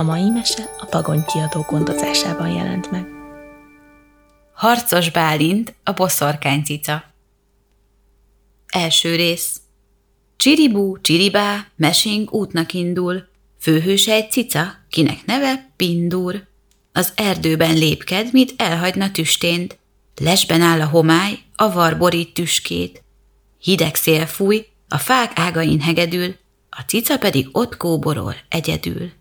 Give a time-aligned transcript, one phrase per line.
[0.00, 3.06] A mai mese a Pagony kiadó gondozásában jelent meg.
[4.52, 7.04] Harcos Bálint, a boszorkány cica.
[8.66, 9.60] Első rész.
[10.36, 13.28] Csiribú, csiribá, mesénk útnak indul.
[13.58, 16.46] Főhőse egy cica, kinek neve Pindur.
[16.92, 19.78] Az erdőben lépked, mit elhagyna tüstént.
[20.20, 23.02] Lesben áll a homály, a var borít tüskét.
[23.58, 26.36] Hideg szél fúj, a fák ágain hegedül,
[26.70, 29.18] a cica pedig ott kóborol egyedül.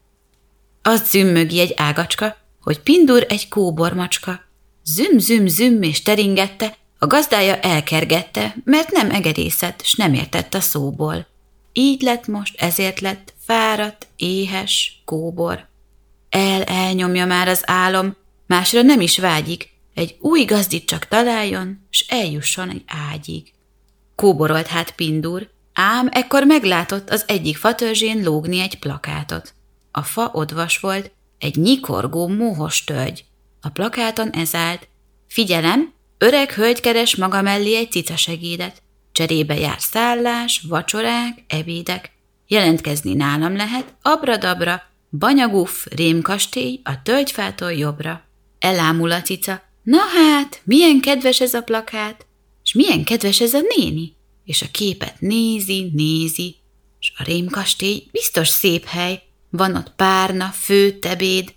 [0.81, 4.41] Az zümmögi egy ágacska, hogy Pindur egy kóbormacska.
[4.83, 10.59] Züm, züm, züm és teringette, a gazdája elkergette, mert nem egedészett, s nem értett a
[10.59, 11.27] szóból.
[11.73, 15.67] Így lett most, ezért lett, fáradt, éhes, kóbor.
[16.29, 18.15] El elnyomja már az álom,
[18.47, 23.53] másra nem is vágyik, egy új gazdit csak találjon, s eljusson egy ágyig.
[24.15, 29.53] Kóborolt hát Pindur, ám ekkor meglátott az egyik fatörzsén lógni egy plakátot.
[29.91, 33.25] A fa odvas volt, egy nyikorgó mohos tölgy.
[33.61, 34.87] A plakáton ez állt.
[35.27, 38.81] Figyelem, öreg hölgy keres maga mellé egy cica segédet.
[39.11, 42.11] Cserébe jár szállás, vacsorák, ebédek.
[42.47, 48.23] Jelentkezni nálam lehet, abradabra, banyaguf, rémkastély, a tölgyfától jobbra.
[48.59, 49.61] Elámul a cica.
[49.83, 52.25] Na hát, milyen kedves ez a plakát,
[52.63, 54.15] és milyen kedves ez a néni.
[54.45, 56.55] És a képet nézi, nézi,
[56.99, 61.53] és a rémkastély biztos szép hely, van ott párna, fő, ebéd.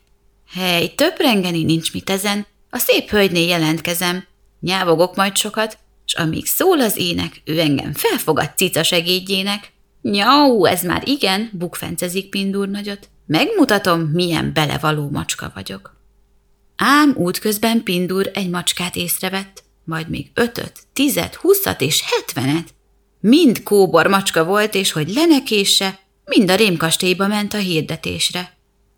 [0.55, 4.25] Hely, rengeni nincs mit ezen, a szép hölgynél jelentkezem.
[4.61, 9.73] Nyávogok majd sokat, s amíg szól az ének, ő engem felfogad cica segédjének.
[10.03, 13.09] Nyau, ez már igen, bukfencezik Pindur nagyot.
[13.27, 15.97] Megmutatom, milyen belevaló macska vagyok.
[16.77, 22.75] Ám útközben Pindur egy macskát észrevett, majd még ötöt, tizet, huszat és hetvenet.
[23.21, 25.99] Mind kóbor macska volt, és hogy lenekése,
[26.37, 28.57] mind a rémkastélyba ment a hirdetésre.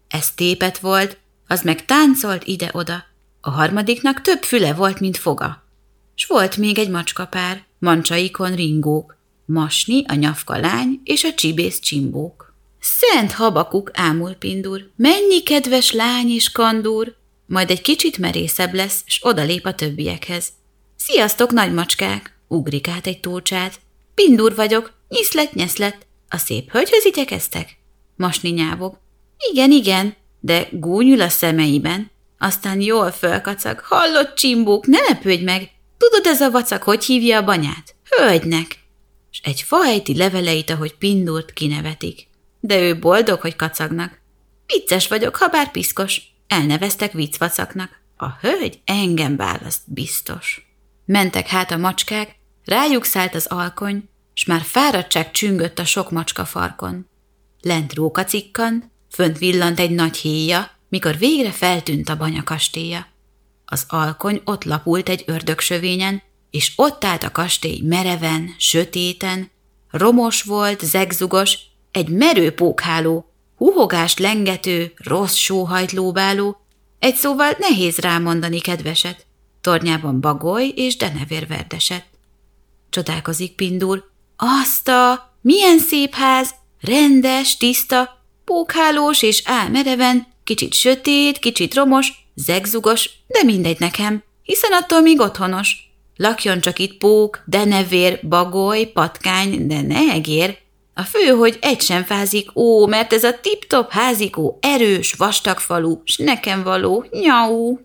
[0.08, 3.04] Ez tépet volt, az meg táncolt ide-oda.
[3.40, 5.64] A harmadiknak több füle volt, mint foga.
[6.14, 12.54] S volt még egy macskapár, mancsaikon ringók, Masni, a nyafka lány és a csibész csimbók.
[12.80, 17.14] Szent habakuk, ámul Pindur, mennyi kedves lány és kandúr,
[17.46, 20.48] majd egy kicsit merészebb lesz, s odalép a többiekhez.
[20.96, 22.38] Sziasztok, nagy macskák!
[22.48, 23.80] Ugrik át egy túlcsát.
[24.14, 27.76] Pindur vagyok, nyiszlet, nyeszlet, a szép hölgyhöz igyekeztek?
[28.16, 28.98] Masni nyávog.
[29.50, 32.10] Igen, igen, de gúnyul a szemeiben.
[32.38, 33.78] Aztán jól fölkacag.
[33.78, 35.70] Hallott csimbók, ne lepődj meg!
[35.98, 37.94] Tudod ez a vacak, hogy hívja a banyát?
[38.16, 38.78] Hölgynek!
[39.30, 42.28] És egy fahejti leveleit, ahogy pindult, kinevetik.
[42.60, 44.20] De ő boldog, hogy kacagnak.
[44.66, 46.22] Vicces vagyok, ha bár piszkos.
[46.48, 47.90] Elneveztek viccvacaknak.
[48.16, 50.66] A hölgy engem választ, biztos.
[51.04, 56.44] Mentek hát a macskák, rájuk szállt az alkony, s már fáradtság csüngött a sok macska
[56.44, 57.08] farkon.
[57.60, 63.06] Lent róka cikkan, fönt villant egy nagy héja, mikor végre feltűnt a banyakastélya.
[63.64, 69.50] Az alkony ott lapult egy ördögsövényen, és ott állt a kastély mereven, sötéten,
[69.90, 71.58] romos volt, zegzugos,
[71.90, 76.56] egy merő pókháló, huhogást lengető, rossz sóhajt lóbáló,
[76.98, 79.26] egy szóval nehéz rámondani kedveset,
[79.60, 82.04] tornyában bagoly és denevér verdeset.
[82.90, 91.74] Csodálkozik Pindur, azt a, milyen szép ház, rendes, tiszta, pókhálós és álmereven, kicsit sötét, kicsit
[91.74, 95.92] romos, zegzugos, de mindegy nekem, hiszen attól még otthonos.
[96.16, 100.58] Lakjon csak itt pók, denevér, bagoly, patkány, de ne egér.
[100.94, 106.00] A fő, hogy egy sem fázik, ó, mert ez a tip-top házikó erős, vastag falu,
[106.04, 107.78] s nekem való, nyau.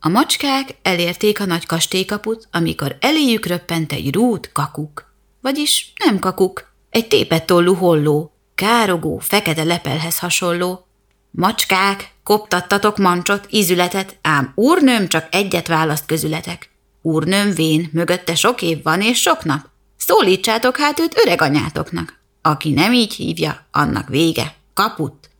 [0.00, 5.11] A macskák elérték a nagy kastélykaput, amikor eléjük röppent egy rút kakuk
[5.42, 10.86] vagyis nem kakuk, egy tépett tollú holló, károgó, fekete lepelhez hasonló.
[11.30, 16.70] Macskák, koptattatok mancsot, ízületet, ám úrnőm csak egyet választ közületek.
[17.02, 19.66] Úrnőm vén, mögötte sok év van és sok nap.
[19.96, 22.20] Szólítsátok hát őt öreg anyátoknak.
[22.42, 24.54] Aki nem így hívja, annak vége.
[24.74, 25.30] Kaput!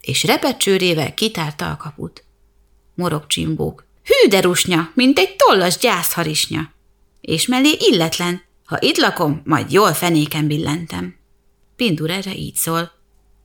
[0.00, 2.24] És repecsőrével kitárta a kaput.
[2.94, 3.84] Morog csimbók.
[4.04, 6.72] Hű de rusnya, mint egy tollas gyászharisnya.
[7.20, 11.16] És mellé illetlen, ha itt lakom, majd jól fenéken billentem.
[11.76, 12.92] Pindur erre így szól.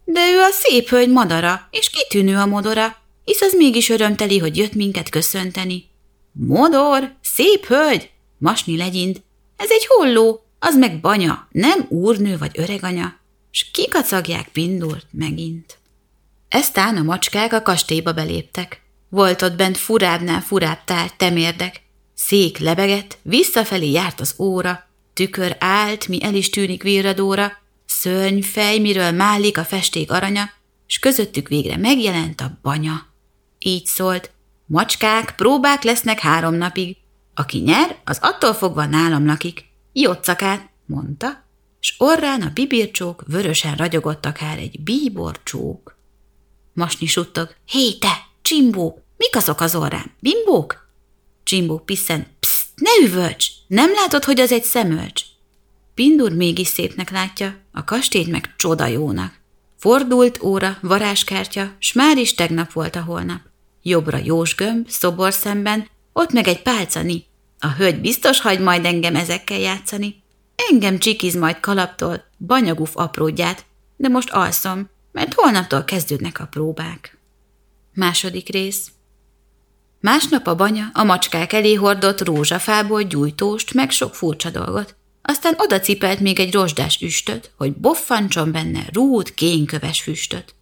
[0.05, 4.57] De ő a szép hölgy madara, és kitűnő a modora, hisz az mégis örömteli, hogy
[4.57, 5.85] jött minket köszönteni.
[6.31, 9.23] Modor, szép hölgy, masni legyint,
[9.57, 13.19] ez egy holló, az meg banya, nem úrnő vagy öreganya,
[13.51, 15.77] s kikacagják Pindurt megint.
[16.49, 18.81] Eztán a macskák a kastélyba beléptek.
[19.09, 21.81] Volt ott bent furábbnál furább tár, temérdek.
[22.13, 24.86] Szék lebegett, visszafelé járt az óra,
[25.17, 27.51] Tükör állt, mi el is tűnik virradóra,
[27.85, 30.49] szörnyfej, miről málik a festék aranya,
[30.85, 33.05] s közöttük végre megjelent a banya.
[33.59, 34.31] Így szólt,
[34.65, 36.97] macskák, próbák lesznek három napig.
[37.35, 39.65] Aki nyer, az attól fogva nálam lakik.
[39.93, 41.43] Jocakát, mondta,
[41.79, 45.97] s orrán a bibircsók vörösen ragyogott akár egy bíborcsók.
[46.73, 50.89] Masni suttog, hé te, csimbó, mik azok az orrán, bimbók?
[51.43, 55.21] Csimbó piszen, pszt, ne üvölts, nem látod, hogy az egy szemölcs?
[55.93, 59.33] Pindur mégis szépnek látja, a kastélyt meg csoda jónak.
[59.77, 63.41] Fordult óra, varázskártya, s már is tegnap volt a holnap.
[63.81, 67.25] Jobbra Jósgömb, szobor szemben, ott meg egy pálcani.
[67.59, 70.23] A hölgy biztos hagy majd engem ezekkel játszani.
[70.71, 73.65] Engem csikiz majd kalaptól, banyaguf apródját,
[73.97, 77.17] de most alszom, mert holnaptól kezdődnek a próbák.
[77.93, 78.91] Második rész
[79.99, 84.95] Másnap a banya a macskák elé hordott rózsafából gyújtóst, meg sok furcsa dolgot.
[85.21, 90.55] Aztán oda cipelt még egy rozsdás üstöt, hogy boffancson benne rút, kénköves füstöt.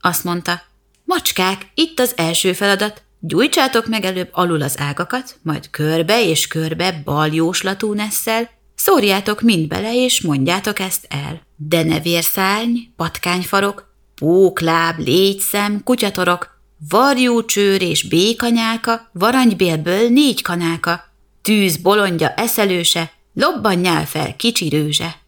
[0.00, 0.62] Azt mondta,
[1.04, 7.02] macskák, itt az első feladat, gyújtsátok meg előbb alul az ágakat, majd körbe és körbe
[7.04, 11.40] baljóslatú nesszel, szórjátok mind bele, és mondjátok ezt el.
[11.56, 21.04] De ne vérszárny, patkányfarok, pókláb, légyszem, kutyatorok, varjúcsőr és békanyálka, varanybélből négy kanáka,
[21.42, 25.20] tűz bolondja eszelőse, lobbanjál fel kicsi rőzse.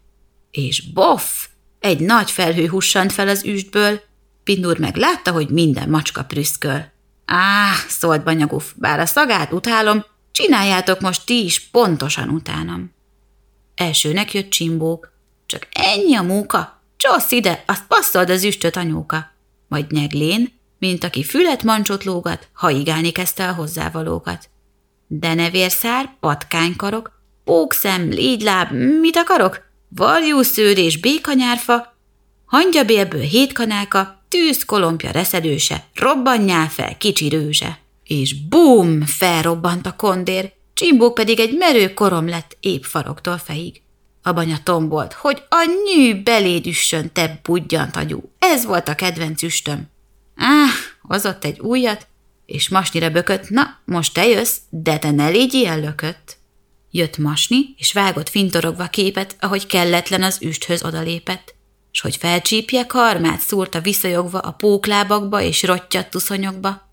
[0.51, 1.47] És boff!
[1.79, 4.01] Egy nagy felhő hussant fel az üstből,
[4.45, 6.91] Pindur meg látta, hogy minden macska prüszköl.
[7.25, 12.93] Áh, szólt Banyaguf, bár a szagát utálom, csináljátok most ti is pontosan utánam.
[13.75, 15.11] Elsőnek jött csimbók.
[15.45, 16.81] Csak ennyi a móka?
[16.97, 19.31] Csossz ide, azt passzold az üstöt anyóka.
[19.67, 24.49] Majd nyeglén, mint aki fület mancsot lógat, haigálni kezdte a hozzávalókat.
[25.07, 28.71] De ne vérszár, patkánykarok, pókszem, légyláb,
[29.01, 29.63] mit akarok?
[29.89, 31.97] Varjúszőr és békanyárfa,
[32.45, 37.79] hangyabélből hét kanáka, tűz kolompja reszelőse, robbanjál fel kicsi rőzse.
[38.03, 43.81] És bum, felrobbant a kondér, Csimbók pedig egy merő korom lett épp faroktól fejig.
[44.21, 48.31] A banya tombolt, hogy a nyű beléd üssön, te budjant agyú.
[48.39, 49.93] Ez volt a kedvenc üstöm.
[50.35, 50.69] Áh,
[51.01, 52.07] hozott egy újat,
[52.45, 56.37] és masnire bökött, na, most te jössz, de te ne légy ilyen lökött.
[56.91, 61.55] Jött masni, és vágott fintorogva képet, ahogy kelletlen az üsthöz odalépett,
[61.91, 66.89] s hogy felcsípje, karmát szúrta visszajogva a póklábakba és rottyadt tuszonyokba.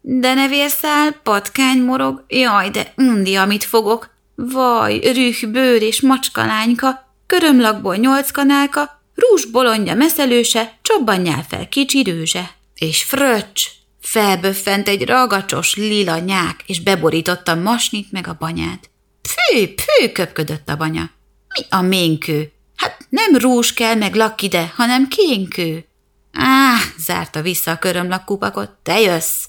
[0.00, 4.14] De ne vérszál, patkány morog, jaj, de undi, amit fogok.
[4.34, 12.55] Vaj, rüh, bőr és macskalányka, körömlakból nyolc kanálka, rús bolondja meszelőse, csobbanjál fel kicsi rőzse.
[12.78, 13.66] És fröccs,
[14.00, 18.90] felböffent egy ragacsos lila nyák, és beborította masnit meg a banyát.
[19.22, 21.10] Fű, fű, köpködött a banya.
[21.54, 22.52] Mi a ménkő?
[22.76, 25.84] Hát nem rús kell meg lak ide, hanem kénkő.
[26.32, 29.44] Áh, zárta vissza a körömlakkupakot, te jössz!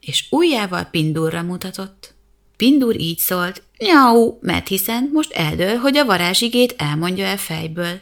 [0.00, 2.14] És ujjával Pindurra mutatott.
[2.56, 8.00] Pindur így szólt, nyau, mert hiszen most eldől, hogy a varázsigét elmondja el fejből.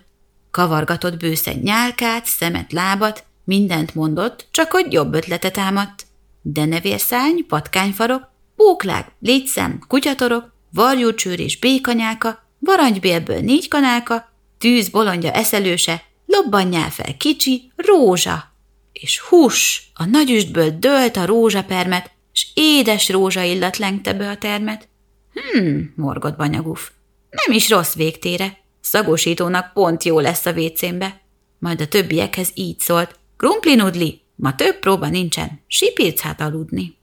[0.51, 6.06] Kavargatott bőszen nyálkát, szemet, lábat, mindent mondott, csak hogy jobb ötletet támadt.
[6.43, 16.02] De nevérszárny, patkányfarok, póklák, légyszem, kutyatorok, varjúcsőr és békanyáka, varanybélből négy kanálka, tűz bolondja eszelőse,
[16.26, 18.52] lobbanjál fel kicsi, rózsa.
[18.93, 24.88] És hús, a nagyüstből dölt a rózsapermet, s édes rózsa illat lengte be a termet.
[25.33, 26.90] Hmm, morgott banyaguf.
[27.31, 28.59] Nem is rossz végtére.
[28.81, 31.21] Szagosítónak pont jó lesz a vécénbe.
[31.59, 33.18] Majd a többiekhez így szólt.
[33.38, 36.97] Krumplinudli, ma több próba nincsen, sipírc hát aludni.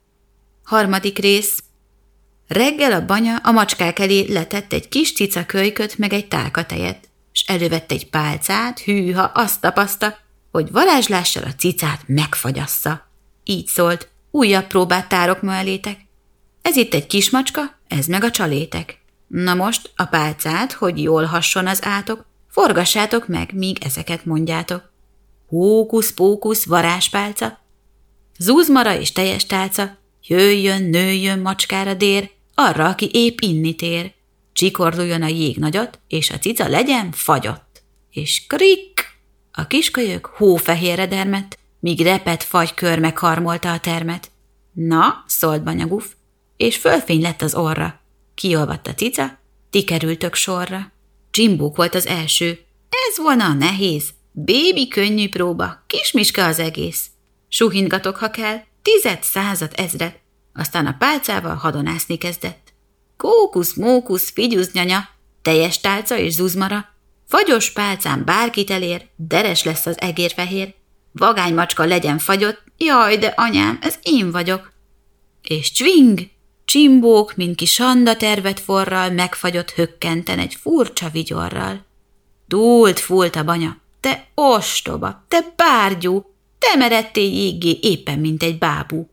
[0.64, 1.64] Harmadik rész.
[2.48, 7.44] Reggel a banya a macskák elé letett egy kis cica kölyköt meg egy tálkatejet, s
[7.48, 10.18] elővette egy pálcát, hűha, azt tapaszta,
[10.52, 13.08] hogy varázslással a cicát megfagyassza.
[13.44, 16.00] Így szólt, újabb próbát tárok ma elétek.
[16.62, 19.00] Ez itt egy kis macska, ez meg a csalétek.
[19.28, 24.94] Na most a pálcát, hogy jól hasson az átok, forgassátok meg, míg ezeket mondjátok.
[25.56, 27.60] Hókusz-pókusz, varázspálca,
[28.38, 29.98] zúzmara és teljes tálca,
[30.28, 34.14] jöjjön, nőjön macskára dér, arra, aki épp inni tér.
[34.54, 37.84] Csikorduljon a jég nagyot, és a cica legyen fagyott.
[38.12, 39.18] És krik!
[39.52, 44.32] A kiskölyök hófehérre dermett, míg repet fagy megharmolta a termet.
[44.74, 46.14] Na, szólt banyaguf,
[46.58, 48.02] és fölfény lett az orra.
[48.34, 50.92] Kiolvadt a cica, ti kerültök sorra.
[51.32, 52.60] Csimbók volt az első.
[53.10, 54.14] Ez volna a nehéz.
[54.38, 57.08] Bébi könnyű próba, kismiska az egész.
[57.48, 60.20] Suhingatok, ha kell, tized, század, ezret.
[60.54, 62.74] Aztán a pálcával hadonászni kezdett.
[63.18, 65.10] Kókusz, mókusz, figyusz nyanya,
[65.42, 66.86] teljes tálca és zuzmara,
[67.28, 70.74] fagyos pálcán bárkit elér, deres lesz az egérfehér,
[71.12, 74.74] Vagány macska legyen fagyott, jaj, de anyám, ez én vagyok.
[75.42, 76.20] És csving,
[76.66, 81.86] csimbók, mint ki sanda tervet forral, megfagyott hökkenten egy furcsa vigyorral.
[82.48, 89.10] Dúlt fúlt a banya, te ostoba, te bárgyú, te meredtél jéggé éppen, mint egy bábú.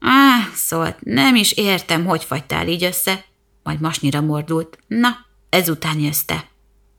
[0.00, 3.24] Á, szólt, nem is értem, hogy fagytál így össze,
[3.62, 4.78] majd masnyira mordult.
[4.86, 5.16] Na,
[5.50, 6.48] ezután jössz te.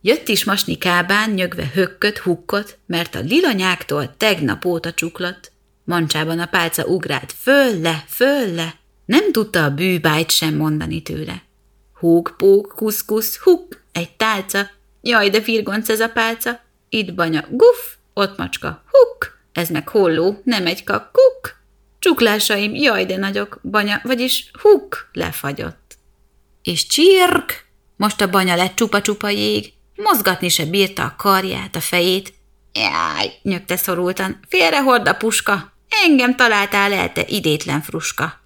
[0.02, 5.52] Jött is masni kábán, nyögve hökkött, hukkot, mert a lilanyáktól tegnap óta csuklott.
[5.84, 8.76] Mancsában a pálca ugrált föl-le, föl-le,
[9.06, 11.44] nem tudta a bűbájt sem mondani tőle.
[11.94, 14.70] Húg, púg, kusz-kusz, huk, egy tálca,
[15.02, 20.42] jaj, de firgonc ez a pálca, itt banya, guf, ott macska, huk, ez meg holló,
[20.44, 21.56] nem egy kuk,
[22.00, 25.98] csuklásaim, jaj, de nagyok, banya, vagyis huk, lefagyott.
[26.64, 27.66] És csirk,
[27.96, 32.34] most a banya lett csupa-csupa jég, Mozgatni se bírta a karját, a fejét.
[32.74, 35.74] Jaj, nyögte szorultan, félrehord a puska,
[36.06, 38.40] engem találtál el, te idétlen fruska.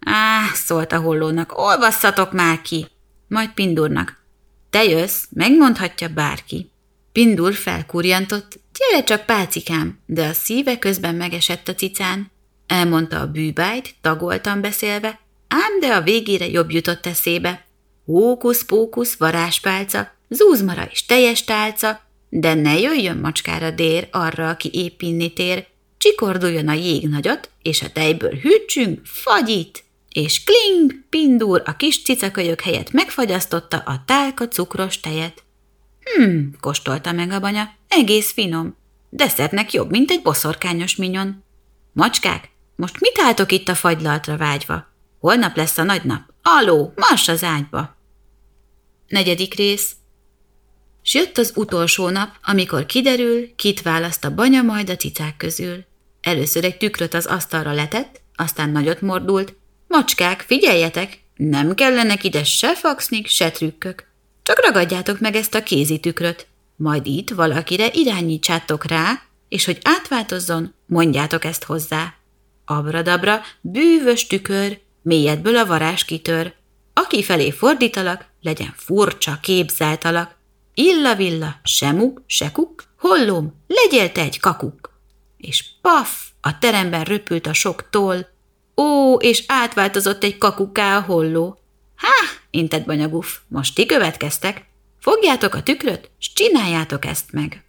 [0.00, 2.86] Á, szólt a hollónak, olvasszatok már ki.
[3.28, 4.16] Majd Pindurnak.
[4.70, 6.70] Te jössz, megmondhatja bárki.
[7.12, 12.30] Pindur felkurjantott, gyere csak pácikám, de a szíve közben megesett a cicán.
[12.66, 17.66] Elmondta a bűbájt, tagoltan beszélve, ám de a végére jobb jutott eszébe.
[18.04, 25.32] Hókusz-pókusz, varázspálca, zúzmara és teljes tálca, de ne jöjjön macskára dér arra, aki épp inni
[25.32, 25.66] tér,
[25.98, 32.60] csikorduljon a jég nagyot, és a tejből hűtsünk fagyit, és kling, pindur a kis cicakölyök
[32.60, 35.42] helyett megfagyasztotta a tálka cukros tejet.
[36.16, 38.76] Hm, kóstolta meg a banya, egész finom,
[39.08, 41.44] de szernek jobb, mint egy boszorkányos minyon.
[41.92, 44.86] Macskák, most mit álltok itt a fagylaltra vágyva?
[45.20, 46.20] Holnap lesz a nagy nap.
[46.42, 47.96] Aló, mars az ágyba!
[49.08, 49.92] Negyedik rész
[51.02, 55.84] S jött az utolsó nap, amikor kiderül, kit választ a banya majd a cicák közül.
[56.20, 59.54] Először egy tükröt az asztalra letett, aztán nagyot mordult.
[59.86, 61.20] Macskák, figyeljetek!
[61.36, 64.07] Nem kellenek ide se faxnik, se trükkök.
[64.48, 66.46] Csak ragadjátok meg ezt a kézi tükröt.
[66.76, 72.14] Majd itt valakire irányítsátok rá, és hogy átváltozzon, mondjátok ezt hozzá.
[72.64, 76.54] Abradabra, bűvös tükör, mélyedből a varázs kitör.
[76.92, 80.34] Aki felé fordítalak, legyen furcsa, képzelt alak,
[80.74, 85.00] Illa-villa, se muk, se kuk, hollom, legyél te egy kakuk.
[85.36, 88.26] És paf, a teremben röpült a sok toll,
[88.76, 91.58] ó, és átváltozott egy kakuká a holló.
[91.96, 94.64] Há, intett banyaguf, most ti következtek.
[95.00, 97.64] Fogjátok a tükröt, s csináljátok ezt meg.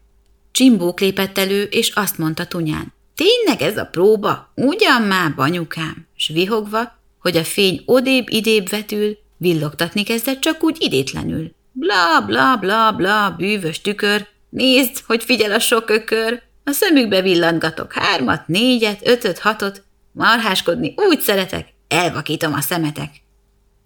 [0.51, 2.93] Csimbók lépett elő, és azt mondta tunyán.
[3.15, 4.51] Tényleg ez a próba?
[4.55, 6.07] Ugyan már, banyukám?
[6.15, 11.51] S vihogva, hogy a fény odébb-idébb vetül, villogtatni kezdett csak úgy idétlenül.
[11.71, 17.93] Bla, bla, bla, bla, bűvös tükör, nézd, hogy figyel a sok ökör, a szemükbe villantgatok
[17.93, 23.09] hármat, négyet, ötöt, hatot, marháskodni úgy szeretek, elvakítom a szemetek.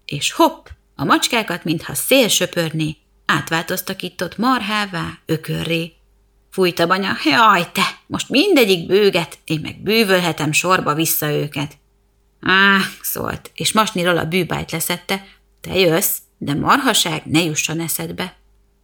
[0.04, 2.96] És hopp, a macskákat, mintha szél söpörné,
[3.26, 5.92] átváltoztak itt ott marhává, ökörré.
[6.50, 11.76] Fújt a banya, jaj te, most mindegyik bőget, én meg bűvölhetem sorba vissza őket.
[12.40, 15.26] Á, szólt, és masniról a bűbájt leszette,
[15.60, 18.36] te jössz, de marhaság ne jusson eszedbe.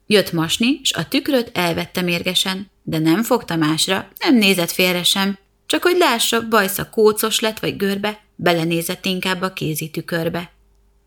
[0.07, 5.39] Jött masni, s a tükröt elvette mérgesen, de nem fogta másra, nem nézett félre sem,
[5.67, 10.53] csak hogy lássa, bajsza kócos lett vagy görbe, belenézett inkább a kézi tükörbe.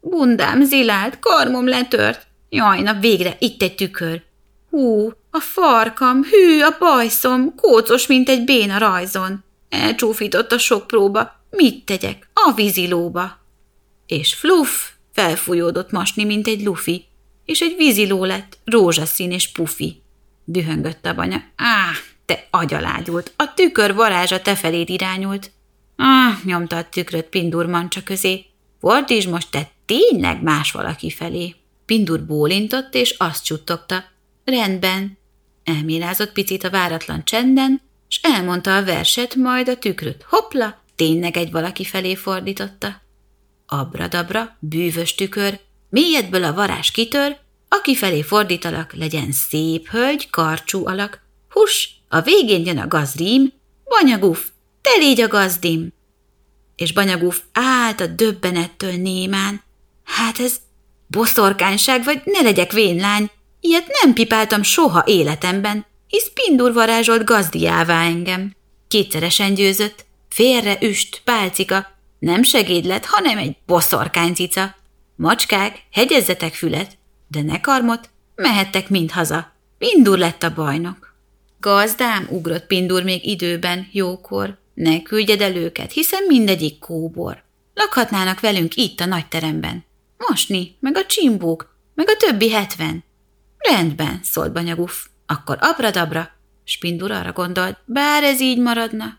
[0.06, 2.28] Bundám zilált, karmom letört.
[2.50, 4.22] Jaj, na végre, itt egy tükör.
[4.70, 9.44] Hú, a farkam, hű, a bajszom, kócos, mint egy béna rajzon.
[9.70, 12.30] Elcsúfított a sok próba, mit tegyek?
[12.34, 13.38] A vízilóba.
[14.06, 14.70] És fluff,
[15.14, 17.06] Felfújódott masni, mint egy lufi,
[17.46, 20.02] és egy víziló lett, rózsaszín és pufi.
[20.46, 21.44] Dühöngött a banya.
[21.56, 21.92] Á,
[22.26, 25.52] te agyalágyult, a tükör varázsa te feléd irányult.
[25.96, 28.04] Á, nyomta a tükröt Pindur mancsa
[28.84, 28.94] közé.
[28.94, 31.56] Fordítsd most te tényleg más valaki felé.
[31.86, 34.04] Pindur bólintott, és azt csuttogta.
[34.46, 35.18] Rendben.
[35.64, 41.52] Elmélázott picit a váratlan csenden, s elmondta a verset, majd a tükröt hopla, tényleg egy
[41.52, 43.02] valaki felé fordította
[43.74, 45.60] abradabra, bűvös tükör,
[45.90, 47.38] mélyedből a varázs kitör,
[47.70, 54.50] aki felé fordítalak, legyen szép hölgy, karcsú alak, hus, a végén jön a gazdím, banyaguf,
[54.82, 55.94] te légy a gazdim.
[56.76, 59.62] És banyaguf állt a döbbenettől némán,
[60.04, 60.56] hát ez
[61.08, 68.56] boszorkányság, vagy ne legyek vénlány, ilyet nem pipáltam soha életemben, hisz pindur varázsolt gazdiává engem.
[68.88, 74.76] Kétszeresen győzött, félre üst, pálcika, nem segéd lett, hanem egy boszorkánycica.
[75.16, 79.52] Macskák, hegyezzetek fület, de ne karmot, mehettek mind haza.
[79.78, 81.16] Mindur lett a bajnok.
[81.60, 84.58] Gazdám, ugrott Pindur még időben, jókor.
[84.74, 87.44] Ne küldjed el őket, hiszen mindegyik kóbor.
[87.74, 89.86] Lakhatnának velünk itt a nagy teremben.
[90.18, 93.04] Mosni, meg a csimbók, meg a többi hetven.
[93.58, 95.08] Rendben, szólt Banyaguf.
[95.26, 96.30] Akkor abradabra.
[96.64, 99.18] Spindur arra gondolt, bár ez így maradna.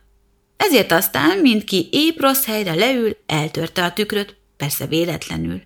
[0.56, 5.62] Ezért aztán mindki épp rossz helyre leül, eltörte a tükröt, persze véletlenül.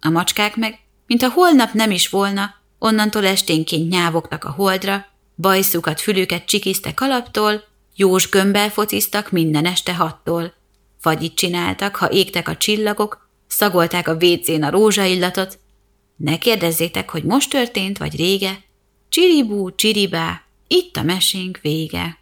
[0.00, 5.06] A macskák meg, mintha holnap nem is volna, onnantól esténként nyávogtak a holdra,
[5.36, 7.64] bajszukat, fülüket csikiztek kalaptól,
[7.98, 10.54] jós gömbbel fociztak minden este hattól.
[10.98, 15.58] Fagyit csináltak, ha égtek a csillagok, szagolták a vécén a rózsaillatot.
[16.16, 18.62] Ne kérdezzétek, hogy most történt, vagy rége.
[19.08, 22.17] Csiribú, csiribá, itt a mesénk vége.